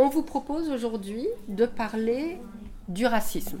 [0.00, 2.38] On vous propose aujourd'hui de parler
[2.86, 3.58] du racisme.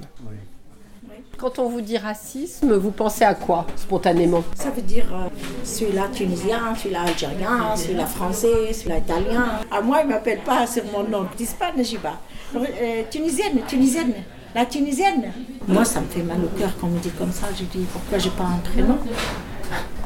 [1.36, 4.44] Quand on vous dit racisme, vous pensez à quoi spontanément?
[4.54, 5.28] Ça veut dire euh,
[5.64, 9.46] celui-là tunisien, celui-là algérien, celui-là français, celui-là italien.
[9.68, 11.26] À moi, ils ne m'appellent pas sur mon nom.
[11.32, 12.20] Ils disent pas Najiba.
[12.54, 14.12] Euh, tunisienne, tunisienne,
[14.54, 15.32] la tunisienne.
[15.66, 17.48] Moi, ça me fait mal au cœur quand on me dit comme ça.
[17.58, 18.98] Je dis pourquoi j'ai pas un prénom?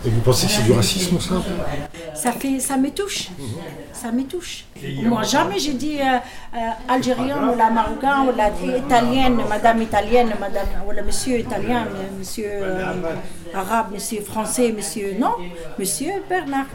[0.05, 1.35] Et vous pensez que c'est du racisme, ça?
[2.15, 3.29] Ça, fait, ça me touche.
[3.93, 4.65] Ça me touche.
[5.05, 6.05] Moi, jamais j'ai dit euh,
[6.55, 6.59] euh,
[6.89, 11.87] algérien ou la marocain ou la italienne, madame italienne, madame, ou le monsieur italien,
[12.19, 12.95] monsieur euh,
[13.55, 15.15] arabe, monsieur français, monsieur.
[15.19, 15.35] Non,
[15.79, 16.67] monsieur Bernard.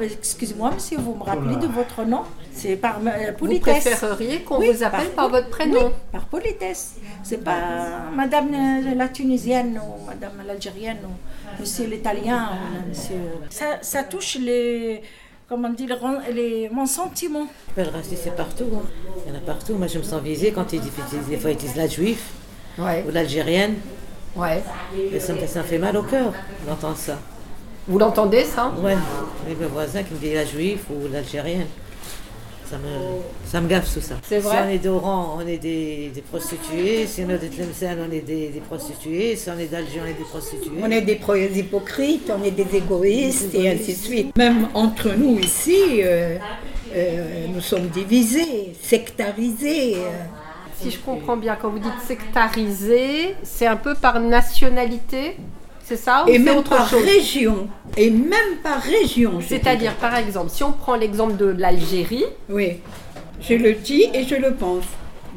[0.00, 2.22] Excusez-moi, monsieur, vous me rappelez de votre nom?
[2.52, 3.84] C'est par euh, Vous politesse.
[3.84, 5.86] préféreriez qu'on Oui, vous appelle par- par votre prénom?
[5.88, 6.94] Oui, par politesse.
[7.22, 7.58] C'est pas
[8.14, 8.48] madame
[8.96, 12.48] la tunisienne ou madame l'algérienne ou monsieur l'italien
[12.88, 13.20] monsieur.
[13.50, 14.85] Ça, ça touche les.
[15.48, 15.96] Comment dire,
[16.34, 17.46] les, mon sentiment.
[17.76, 18.64] Le racisme, c'est partout.
[18.74, 18.82] hein.
[19.24, 19.74] Il y en a partout.
[19.74, 20.90] Moi, je me sens visée quand ils disent,
[21.28, 22.20] des fois, ils disent la juive
[22.78, 23.76] Ouais, ou l'algérienne.
[24.34, 24.62] ouais.
[25.12, 26.32] Et ça, me- ça me fait mal au cœur
[26.66, 27.16] d'entendre ça.
[27.86, 28.72] Vous l'entendez ça?
[28.82, 28.96] Ouais,
[29.48, 31.68] j'ai mes voisins qui me disent la juive ou l'algérienne.
[32.70, 34.16] Ça me, ça me gaffe tout ça.
[34.28, 37.06] C'est vrai Si on est d'Oran, on est des, des prostituées.
[37.06, 39.36] Si on est de Tlemcen, on est des, des prostituées.
[39.36, 40.72] Si on est d'Alger, on est des prostituées.
[40.82, 44.36] On est des pro- hypocrites, on est des égoïstes et ainsi de suite.
[44.36, 46.38] Même entre nous ici, euh,
[46.94, 49.96] euh, nous sommes divisés, sectarisés.
[50.80, 55.36] Si je comprends bien, quand vous dites sectarisé, c'est un peu par nationalité,
[55.86, 57.68] c'est ça ou Et même autre par chose région.
[57.96, 59.40] Et même par région.
[59.46, 62.80] C'est-à-dire, par exemple, si on prend l'exemple de l'Algérie, Oui,
[63.40, 64.84] je le dis et je le pense.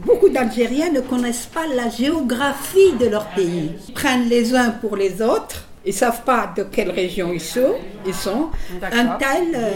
[0.06, 3.74] Beaucoup d'Algériens ne connaissent pas la géographie de leur pays.
[3.88, 5.66] Ils prennent les uns pour les autres.
[5.86, 7.76] Ils ne savent pas de quelle région ils sont.
[8.06, 8.50] Ils sont.
[8.82, 9.72] Un tel, euh,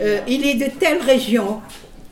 [0.00, 1.60] euh, il est de telle région.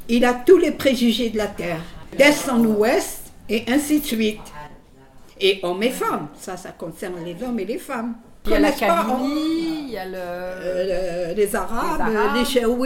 [0.09, 1.81] Il a tous les préjugés de la terre.
[2.17, 4.41] D'est en ouest et ainsi de suite.
[5.45, 6.29] Et hommes et femmes.
[6.39, 8.15] Ça, ça concerne les hommes et les femmes.
[8.47, 10.13] il y a la Kabylie, il y a le...
[10.17, 12.37] euh, les Arabes, Les Arabes.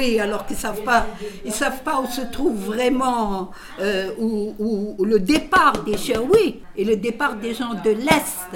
[0.02, 1.06] les alors qu'ils savent pas,
[1.44, 3.50] ils savent pas où se trouve vraiment
[3.80, 8.50] euh, où, où- où le départ des Chaouis et le départ des gens de l'est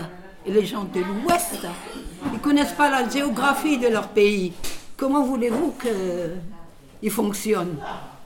[0.47, 1.61] et les gens de l'ouest.
[2.33, 4.53] Ils connaissent pas la géographie de leur pays.
[4.97, 5.89] Comment voulez-vous que
[7.03, 7.77] ils fonctionnent?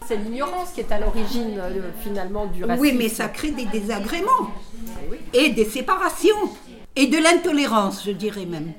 [0.06, 2.82] C'est l'ignorance qui est à l'origine euh, finalement du racisme.
[2.82, 4.50] Oui, mais ça crée des désagréments
[5.34, 6.48] et des séparations
[6.96, 8.72] et de l'intolérance, je dirais même.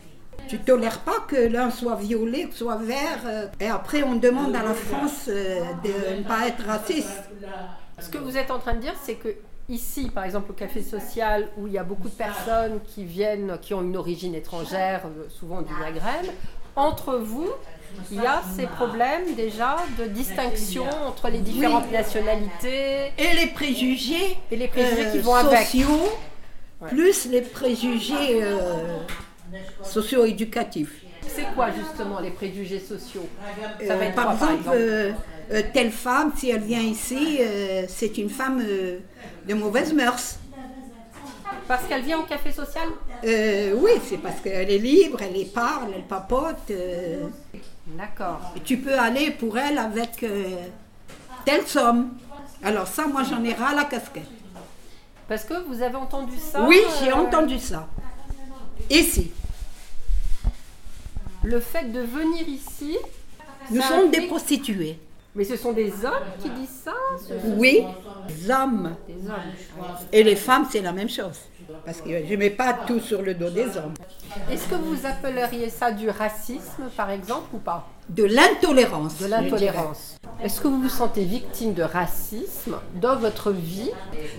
[0.48, 4.56] Tu tolères pas que l'un soit violet, que soit vert, euh, et après on demande
[4.56, 7.30] à la France euh, de ne pas être raciste.
[8.00, 9.36] Ce que vous êtes en train de dire, c'est que
[9.70, 13.58] ici, par exemple, au café social, où il y a beaucoup de personnes qui viennent,
[13.62, 16.32] qui ont une origine étrangère, euh, souvent du Maghreb,
[16.76, 17.50] entre vous,
[18.12, 23.12] il y a ces problèmes déjà de distinction entre les différentes nationalités.
[23.18, 25.68] Et les préjugés, Et les préjugés euh, qui vont avec.
[26.90, 28.98] Plus les préjugés euh,
[29.84, 30.94] socio-éducatifs.
[31.28, 33.28] C'est quoi justement les préjugés sociaux?
[33.86, 35.12] Ça Euh, va être par, quoi, exemple, euh,
[35.52, 39.00] euh, telle femme, si elle vient ici, euh, c'est une femme euh,
[39.48, 40.38] de mauvaise mœurs.
[41.68, 42.88] Parce qu'elle vient au café social?
[43.24, 46.70] Euh, oui, c'est parce qu'elle est libre, elle est parle, elle papote.
[46.72, 47.28] euh,
[47.88, 48.40] D'accord.
[48.64, 50.44] tu peux aller pour elle avec euh,
[51.44, 52.10] telle somme.
[52.64, 54.24] Alors ça, moi, j'en ai ras la casquette.
[55.28, 57.88] Parce que vous avez entendu ça Oui, j'ai euh, entendu ça.
[58.90, 59.32] Ici,
[61.44, 62.98] Le fait de venir ici,
[63.72, 65.00] nous sommes des prostituées.
[65.36, 66.94] Mais ce sont des hommes qui disent ça
[67.58, 67.84] Oui,
[68.30, 68.96] les hommes.
[69.08, 69.86] Des hommes.
[70.14, 71.40] Et les femmes, c'est la même chose.
[71.84, 73.94] Parce que je ne mets pas tout sur le dos des hommes.
[74.50, 77.88] Est-ce que vous appelleriez ça du racisme, par exemple, ou pas?
[78.08, 79.18] De l'intolérance.
[79.20, 80.18] De l'intolérance.
[80.44, 83.92] Est-ce que vous vous sentez victime de racisme dans votre vie?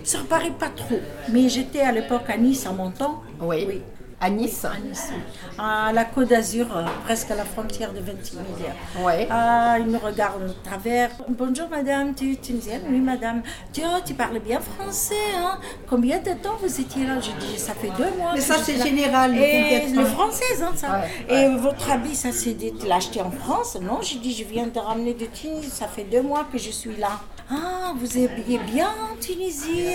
[0.03, 0.99] Ça ne paraît pas trop.
[1.31, 3.21] Mais j'étais à l'époque à Nice en montant.
[3.41, 3.81] Oui.
[4.19, 5.11] À Nice À Nice.
[5.59, 8.73] À la Côte d'Azur, euh, presque à la frontière de Ventimiglia.
[8.99, 9.27] Ouais.
[9.29, 11.11] Ah, il me regarde de travers.
[11.29, 13.43] Bonjour madame, tu es tunisienne Oui madame.
[13.71, 17.19] Tu, oh, tu parles bien français, hein Combien de temps vous étiez là?
[17.19, 18.31] Je dis, ça fait deux mois.
[18.33, 21.01] Mais ça, je c'est général, Et le français, hein, ça.
[21.29, 23.77] Ouais, Et votre habit, ça c'est de acheté en France?
[23.79, 25.69] Non, j'ai dit, je viens de ramener de Tunisie.
[25.69, 27.19] Ça fait deux mois que je suis là.
[27.49, 28.35] Ah, vous êtes
[28.73, 29.93] bien en Tunisie.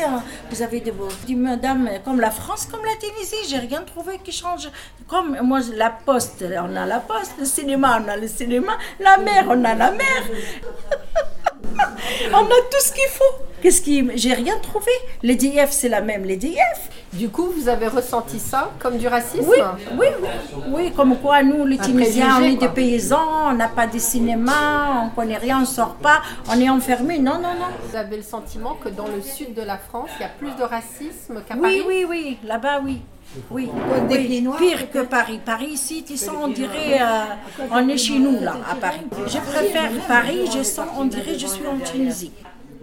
[0.50, 1.08] Vous avez de beaux.
[1.10, 4.68] Je dis, madame, comme la France, comme la Tunisie, j'ai rien trouvé qui change.
[5.08, 9.18] Comme moi, la poste, on a la poste, le cinéma, on a le cinéma, la
[9.18, 10.22] mer, on a la mer.
[12.34, 13.44] On a tout ce qu'il faut.
[13.62, 14.08] Qu'est-ce qui.
[14.16, 14.90] J'ai rien trouvé.
[15.22, 16.90] Les DF, c'est la même, les DF.
[17.12, 19.58] Du coup, vous avez ressenti ça comme du racisme Oui,
[19.98, 20.28] oui, oui.
[20.68, 22.68] Oui, comme quoi, nous, les Un Tunisiens, on est quoi.
[22.68, 26.68] des paysans, on n'a pas de cinéma, on connaît rien, on sort pas, on est
[26.70, 27.18] enfermés.
[27.18, 27.66] Non, non, non.
[27.88, 30.52] Vous avez le sentiment que dans le sud de la France, il y a plus
[30.56, 33.02] de racisme qu'à Oui, Paris oui, oui, là-bas, oui.
[33.50, 33.68] Oui,
[34.08, 34.26] des oui.
[34.26, 35.40] pieds noirs, pire que Paris.
[35.44, 37.24] Paris, ici, tu sens, on dirait, euh,
[37.70, 39.00] on est chez nous, là, à Paris.
[39.26, 42.32] Je préfère Paris, je sens, on dirait, je suis en Tunisie.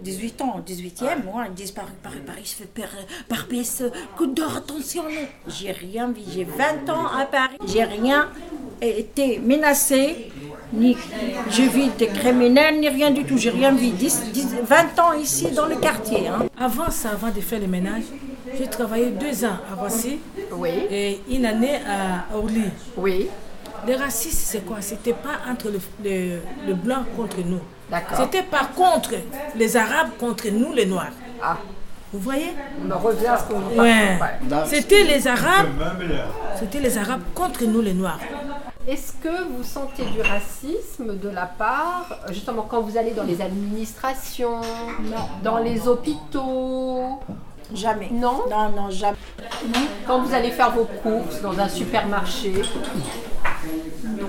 [0.02, 2.88] 18 ans, 18e, moi, ils disent Paris, Paris, Paris, se fait par,
[3.28, 3.82] par PS,
[4.16, 5.26] coup d'or, attention, non.
[5.46, 8.28] J'ai rien vu, j'ai 20 ans à Paris, j'ai rien
[8.80, 10.30] été menacée,
[10.72, 10.96] ni
[11.50, 13.90] je vis des criminels, ni rien du tout, j'ai rien vu.
[13.90, 16.28] 10, 10, 20 ans ici dans le quartier.
[16.28, 16.46] Hein.
[16.58, 18.04] Avant ça, avant de faire le ménage,
[18.56, 19.86] j'ai travaillé deux ans à
[20.52, 22.64] Oui, et une année à Orly.
[22.96, 23.28] oui,
[23.86, 24.80] Le racisme, c'est quoi?
[24.80, 27.60] C'était pas entre le, le, le blanc contre nous.
[27.90, 28.18] D'accord.
[28.18, 29.12] C'était par contre
[29.56, 31.12] les Arabes contre nous, les Noirs.
[31.42, 31.56] Ah,
[32.12, 32.52] Vous voyez?
[32.86, 34.18] On en revient à ce qu'on vous Ouais.
[34.20, 34.64] Ouais.
[34.66, 35.68] C'était les Arabes.
[36.58, 38.20] C'était les Arabes contre nous, les Noirs.
[38.88, 43.40] Est-ce que vous sentez du racisme de la part, justement, quand vous allez dans les
[43.40, 44.60] administrations,
[45.44, 47.20] dans les hôpitaux,
[47.74, 48.08] Jamais.
[48.10, 49.16] Non Non, non, jamais.
[50.06, 52.52] quand vous allez faire vos courses dans un supermarché
[54.04, 54.26] Non,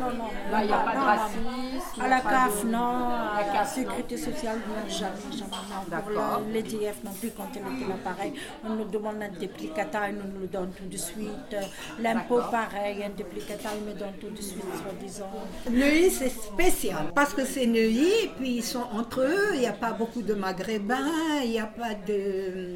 [0.00, 0.24] non, non.
[0.52, 1.67] Là, il n'y a pas de racisme.
[2.00, 2.78] À la CAF, de- non.
[2.78, 5.50] À la CAF, sécurité sociale, non, jamais, jamais.
[5.90, 6.00] Non.
[6.00, 8.32] Pour l'EDF non plus, quand elle était là, pareil.
[8.64, 11.56] On nous demande un duplicata, ils nous le donnent tout de suite.
[12.00, 15.30] L'impôt, pareil, un duplicata, ils me donnent tout de suite, soi-disant.
[15.70, 19.54] Neuilly, c'est spécial parce que c'est Neuilly et puis ils sont entre eux.
[19.54, 22.74] Il n'y a pas beaucoup de Maghrébins, il n'y a pas de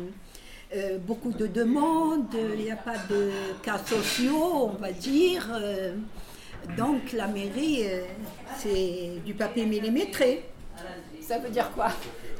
[0.74, 3.30] euh, beaucoup de demandes, il n'y a pas de
[3.62, 5.46] cas sociaux, on va dire.
[5.52, 5.94] euh,
[6.76, 8.02] donc la mairie, euh,
[8.58, 10.44] c'est du papier millimétré.
[11.20, 11.88] Ça veut dire quoi?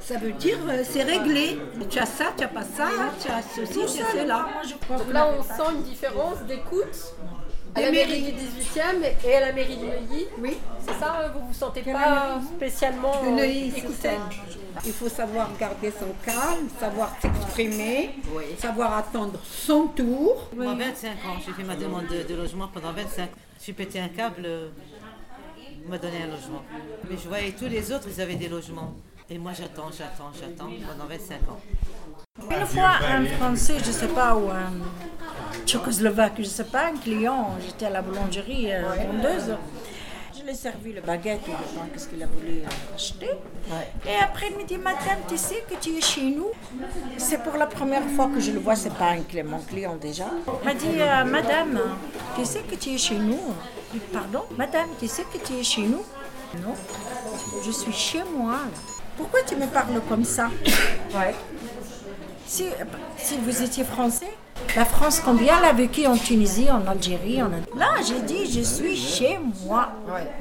[0.01, 1.59] Ça veut dire euh, c'est réglé.
[1.89, 2.89] Tu as ça, tu n'as pas ça,
[3.21, 4.49] tu as ceci, tu as cela.
[4.89, 7.15] Donc là, on sent une différence d'écoute
[7.75, 10.27] à la mairie du 18e et à la mairie de Neuilly.
[10.39, 10.59] Oui.
[10.81, 12.45] C'est ça, euh, vous vous sentez pas mairie?
[12.57, 14.81] spécialement De Neuilly, c'est écouté ça.
[14.85, 18.11] Il faut savoir garder son calme, savoir s'exprimer,
[18.59, 20.49] savoir attendre son tour.
[20.57, 23.29] Pendant 25 ans, j'ai fait ma demande de, de logement pendant 25 ans.
[23.65, 24.71] J'ai pété un câble, euh,
[25.87, 26.63] on m'a donné un logement.
[27.09, 28.93] Mais je voyais tous les autres, ils avaient des logements.
[29.31, 31.61] Et moi j'attends, j'attends, j'attends pendant 25 ans.
[32.51, 34.73] Une fois, un Français, je sais pas, ou un
[35.65, 39.57] Tchécoslovaque, je sais pas, un client, j'étais à la boulangerie euh, vendeuse.
[40.37, 43.31] Je lui ai servi le baguette ou le pain, qu'est-ce qu'il a voulu euh, acheter.
[44.07, 46.51] Et après, il me dit, Madame, tu sais que tu es chez nous
[47.17, 50.25] C'est pour la première fois que je le vois, c'est pas un mon client déjà.
[50.63, 51.81] Il m'a dit, euh, Madame,
[52.37, 53.41] tu sais que tu es chez nous
[53.93, 56.03] dis, Pardon Madame, tu sais que tu es chez nous?
[56.63, 56.75] Non,
[57.65, 58.53] je suis chez moi.
[58.53, 58.59] là.
[59.17, 60.49] Pourquoi tu me parles comme ça?
[62.47, 62.67] Si,
[63.17, 64.29] si vous étiez français,
[64.77, 67.49] la France, combien elle a vécu en Tunisie, en Algérie en...
[67.77, 69.89] Là, j'ai dit, je suis chez moi.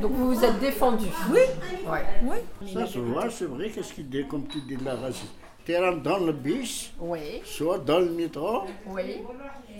[0.01, 1.05] Donc vous vous êtes défendu.
[1.31, 1.39] Oui,
[1.87, 2.03] Ouais.
[2.23, 2.69] oui.
[2.73, 5.27] Ça se voit, c'est vrai, qu'est-ce qu'il dit, comme tu dis, de la racisme.
[5.65, 9.17] Tu rentres dans le bus, Oui, soit dans le métro, oui.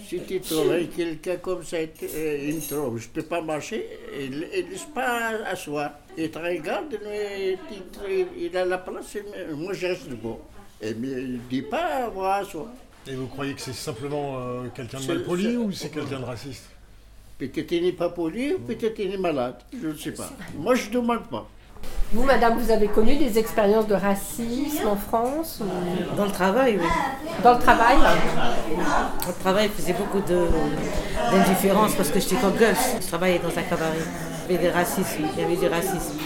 [0.08, 3.88] si tu trouves quelqu'un comme ça, euh, il trouve, je ne peux pas marcher,
[4.20, 4.40] il ne
[4.70, 5.92] laisse pas asseoir.
[6.16, 9.18] Il te regarde, mais il, te- il a la place,
[9.56, 10.38] moi je reste debout.
[10.82, 12.68] Et mais il ne dit pas, moi, asseoir.
[13.08, 16.26] Et vous croyez que c'est simplement euh, quelqu'un de mal poli ou c'est quelqu'un de
[16.26, 16.70] raciste?
[17.40, 20.30] Peut-être il n'est pas poli, ou peut-être il est malade, je ne sais pas.
[20.56, 21.50] Moi je ne demande pas.
[22.14, 26.78] Vous, madame, vous avez connu des expériences de racisme en France ou Dans le travail,
[26.78, 26.86] oui.
[27.42, 32.76] dans le travail Dans le travail, je faisais beaucoup d'indifférence parce que j'étais comme gueule.
[33.02, 33.94] Je travaillais dans un cabaret.
[34.50, 36.18] Il y avait des racismes, il y avait du racisme.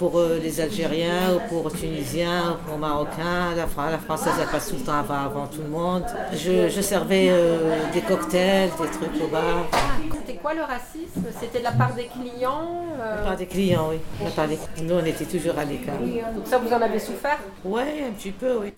[0.00, 3.54] Pour euh, les Algériens, ou pour les Tunisiens, ou pour les Marocains.
[3.54, 6.04] La, Fra- la Française, elle passe tout le temps avant, avant tout le monde.
[6.32, 9.66] Je, je servais euh, des cocktails, des trucs au bar.
[10.14, 11.24] C'était quoi le racisme?
[11.38, 13.98] C'était de la part des clients euh, des clients, oui.
[14.20, 15.98] De la part des- Nous, on était toujours à l'écart.
[15.98, 17.38] Donc ça, vous en avez souffert?
[17.64, 18.68] Ouais, un petit peu, oui.